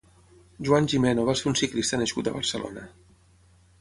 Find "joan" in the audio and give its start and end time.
0.67-0.87